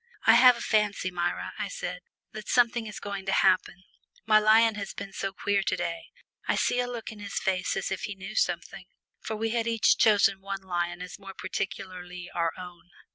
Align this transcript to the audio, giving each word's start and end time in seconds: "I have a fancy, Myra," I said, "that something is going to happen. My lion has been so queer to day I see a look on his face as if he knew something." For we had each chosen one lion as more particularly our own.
"I 0.25 0.33
have 0.33 0.57
a 0.57 0.61
fancy, 0.61 1.11
Myra," 1.11 1.53
I 1.59 1.67
said, 1.67 2.01
"that 2.31 2.47
something 2.49 2.87
is 2.87 2.99
going 2.99 3.23
to 3.27 3.31
happen. 3.43 3.83
My 4.25 4.39
lion 4.39 4.73
has 4.73 4.95
been 4.95 5.13
so 5.13 5.31
queer 5.31 5.61
to 5.61 5.75
day 5.77 6.05
I 6.47 6.55
see 6.55 6.79
a 6.79 6.87
look 6.87 7.11
on 7.11 7.19
his 7.19 7.35
face 7.37 7.77
as 7.77 7.91
if 7.91 8.01
he 8.05 8.15
knew 8.15 8.33
something." 8.33 8.87
For 9.19 9.35
we 9.35 9.51
had 9.51 9.67
each 9.67 9.99
chosen 9.99 10.41
one 10.41 10.63
lion 10.63 11.03
as 11.03 11.19
more 11.19 11.35
particularly 11.37 12.31
our 12.33 12.49
own. 12.57 12.89